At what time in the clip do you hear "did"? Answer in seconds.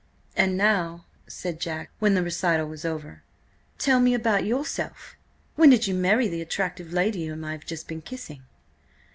5.69-5.85